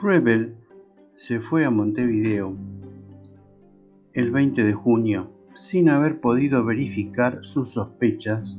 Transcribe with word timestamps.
Frebel 0.00 0.54
se 1.16 1.40
fue 1.40 1.64
a 1.64 1.70
Montevideo 1.70 2.54
el 4.12 4.30
20 4.30 4.62
de 4.62 4.74
junio 4.74 5.30
sin 5.54 5.88
haber 5.88 6.20
podido 6.20 6.64
verificar 6.66 7.38
sus 7.42 7.70
sospechas 7.70 8.58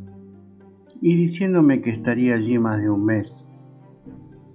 y 0.99 1.15
diciéndome 1.15 1.81
que 1.81 1.91
estaría 1.91 2.33
allí 2.33 2.57
más 2.57 2.81
de 2.81 2.89
un 2.89 3.05
mes, 3.05 3.45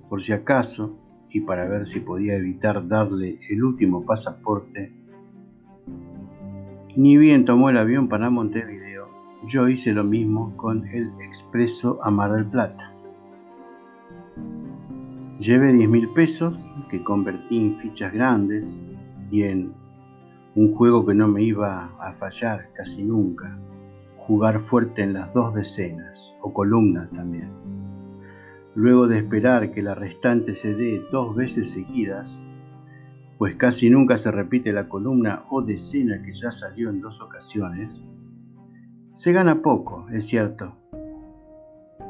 por 0.09 0.23
si 0.23 0.32
acaso, 0.32 0.98
y 1.30 1.41
para 1.41 1.68
ver 1.68 1.87
si 1.87 2.00
podía 2.00 2.34
evitar 2.34 2.88
darle 2.88 3.38
el 3.48 3.62
último 3.62 4.05
pasaporte. 4.05 4.92
Ni 6.96 7.16
bien 7.16 7.45
tomó 7.45 7.70
el 7.70 7.78
avión 7.78 8.09
para 8.09 8.28
Montevideo, 8.28 9.09
yo 9.46 9.69
hice 9.69 9.92
lo 9.92 10.02
mismo 10.02 10.56
con 10.56 10.87
el 10.88 11.12
expreso 11.20 12.01
a 12.02 12.10
Mar 12.10 12.33
del 12.33 12.46
Plata. 12.46 12.92
Llevé 15.38 15.72
10 15.72 15.88
mil 15.88 16.09
pesos 16.10 16.54
que 16.88 17.02
convertí 17.02 17.59
en 17.59 17.78
fichas 17.78 18.12
grandes 18.12 18.80
y 19.30 19.42
en 19.45 19.73
un 20.54 20.74
juego 20.74 21.06
que 21.06 21.14
no 21.14 21.27
me 21.27 21.42
iba 21.42 21.90
a 21.98 22.12
fallar 22.12 22.68
casi 22.74 23.02
nunca, 23.02 23.59
jugar 24.18 24.60
fuerte 24.60 25.02
en 25.02 25.14
las 25.14 25.32
dos 25.32 25.54
decenas 25.54 26.34
o 26.42 26.52
columnas 26.52 27.10
también. 27.10 27.50
Luego 28.74 29.09
de 29.09 29.18
esperar 29.18 29.73
que 29.73 29.82
la 29.82 29.95
restante 29.95 30.54
se 30.54 30.74
dé 30.74 31.02
dos 31.10 31.34
veces 31.34 31.70
seguidas, 31.70 32.40
pues 33.38 33.56
casi 33.56 33.90
nunca 33.90 34.18
se 34.18 34.30
repite 34.30 34.73
la 34.73 34.88
columna 34.88 35.45
o 35.51 35.62
decena 35.62 36.23
que 36.23 36.34
ya 36.34 36.52
salió 36.52 36.90
en 36.90 37.01
dos 37.01 37.20
ocasiones, 37.20 37.92
se 39.14 39.32
gana 39.32 39.60
poco, 39.60 40.06
es 40.12 40.26
cierto, 40.26 40.76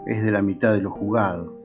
es 0.07 0.23
de 0.23 0.31
la 0.31 0.43
mitad 0.43 0.73
de 0.73 0.83
lo 0.83 0.91
jugado, 0.91 1.62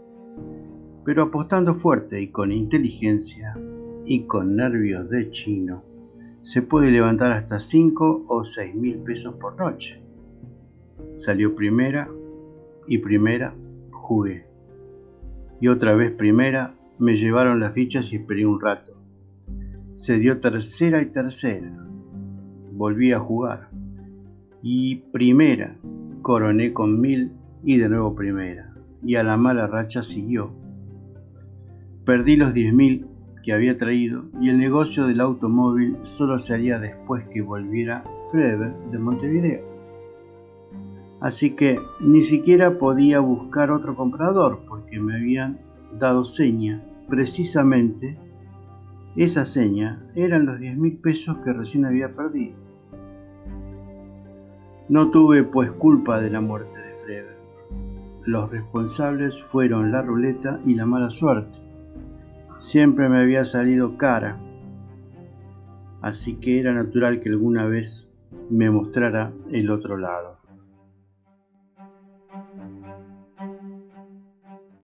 pero 1.08 1.24
apostando 1.24 1.76
fuerte 1.76 2.22
y 2.22 2.28
con 2.32 2.52
inteligencia 2.52 3.58
y 4.04 4.24
con 4.24 4.58
nervios 4.58 5.10
de 5.10 5.32
chino, 5.32 5.82
se 6.42 6.62
puede 6.62 6.92
levantar 6.92 7.32
hasta 7.32 7.62
5 7.62 8.26
o 8.28 8.44
6 8.44 8.76
mil 8.76 8.98
pesos 8.98 9.36
por 9.36 9.58
noche. 9.58 10.02
Salió 11.16 11.56
primera 11.56 12.10
y 12.90 12.98
primera, 12.98 13.56
jugué. 13.90 14.48
Y 15.62 15.70
otra 15.70 15.96
vez 15.96 16.12
primera, 16.12 16.76
me 17.00 17.16
llevaron 17.16 17.62
las 17.62 17.72
fichas 17.72 18.12
y 18.12 18.18
esperé 18.18 18.46
un 18.46 18.60
rato. 18.60 19.02
Se 19.94 20.20
dio 20.20 20.42
tercera 20.42 21.02
y 21.02 21.06
tercera. 21.06 21.72
Volví 22.74 23.14
a 23.14 23.20
jugar. 23.20 23.70
Y 24.62 24.98
primera, 25.14 25.78
coroné 26.22 26.74
con 26.74 27.00
mil 27.00 27.32
y 27.64 27.78
de 27.78 27.88
nuevo 27.88 28.14
primera. 28.14 28.74
Y 29.02 29.16
a 29.16 29.24
la 29.24 29.38
mala 29.38 29.68
racha 29.68 30.04
siguió 30.04 30.67
Perdí 32.08 32.38
los 32.38 32.54
10.000 32.54 33.06
que 33.44 33.52
había 33.52 33.78
traído 33.78 34.24
y 34.40 34.48
el 34.48 34.58
negocio 34.58 35.08
del 35.08 35.20
automóvil 35.20 35.98
solo 36.04 36.40
se 36.40 36.54
haría 36.54 36.80
después 36.80 37.28
que 37.28 37.42
volviera 37.42 38.06
Freber 38.32 38.74
de 38.92 38.98
Montevideo. 38.98 39.62
Así 41.20 41.52
que 41.52 41.82
ni 42.00 42.22
siquiera 42.22 42.78
podía 42.78 43.20
buscar 43.20 43.72
otro 43.72 43.94
comprador 43.94 44.62
porque 44.70 45.02
me 45.02 45.16
habían 45.16 45.60
dado 46.00 46.24
seña. 46.24 46.82
Precisamente 47.10 48.18
esa 49.18 49.46
seña 49.46 50.02
eran 50.16 50.46
los 50.46 50.62
10.000 50.62 51.02
pesos 51.02 51.38
que 51.44 51.52
recién 51.52 51.84
había 51.84 52.16
perdido. 52.16 52.56
No 54.88 55.12
tuve 55.12 55.44
pues 55.44 55.74
culpa 55.74 56.22
de 56.22 56.30
la 56.30 56.40
muerte 56.40 56.80
de 56.80 56.94
Freber. 57.04 57.38
Los 58.24 58.50
responsables 58.50 59.44
fueron 59.52 59.92
la 59.92 60.02
ruleta 60.04 60.62
y 60.66 60.74
la 60.74 60.86
mala 60.86 61.10
suerte 61.10 61.67
siempre 62.60 63.10
me 63.10 63.20
había 63.20 63.46
salido 63.46 63.98
cara, 63.98 64.38
así 66.02 66.36
que 66.36 66.60
era 66.60 66.74
natural 66.74 67.22
que 67.22 67.30
alguna 67.30 67.66
vez 67.66 68.08
me 68.50 68.70
mostrara 68.70 69.32
el 69.52 69.70
otro 69.70 69.98
lado. 69.98 70.38